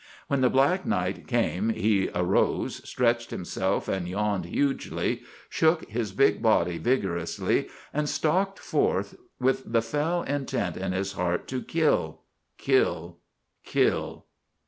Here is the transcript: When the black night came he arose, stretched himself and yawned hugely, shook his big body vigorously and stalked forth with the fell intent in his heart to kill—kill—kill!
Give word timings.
When 0.27 0.41
the 0.41 0.49
black 0.49 0.83
night 0.83 1.27
came 1.27 1.69
he 1.69 2.09
arose, 2.15 2.81
stretched 2.89 3.29
himself 3.29 3.87
and 3.87 4.07
yawned 4.07 4.45
hugely, 4.45 5.21
shook 5.47 5.87
his 5.91 6.11
big 6.11 6.41
body 6.41 6.79
vigorously 6.79 7.67
and 7.93 8.09
stalked 8.09 8.57
forth 8.57 9.13
with 9.39 9.71
the 9.71 9.83
fell 9.83 10.23
intent 10.23 10.75
in 10.75 10.91
his 10.91 11.11
heart 11.11 11.47
to 11.49 11.61
kill—kill—kill! 11.61 13.13